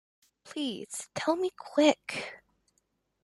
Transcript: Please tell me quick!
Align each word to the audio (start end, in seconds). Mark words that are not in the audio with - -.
Please 0.45 1.09
tell 1.13 1.35
me 1.35 1.51
quick! 1.55 2.41